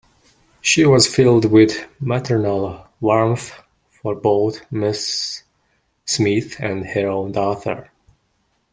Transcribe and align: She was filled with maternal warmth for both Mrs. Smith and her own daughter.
She 0.61 0.83
was 0.83 1.05
filled 1.05 1.45
with 1.45 1.77
maternal 1.99 2.87
warmth 3.01 3.53
for 3.91 4.15
both 4.15 4.67
Mrs. 4.71 5.43
Smith 6.05 6.55
and 6.59 6.83
her 6.83 7.07
own 7.07 7.33
daughter. 7.33 7.91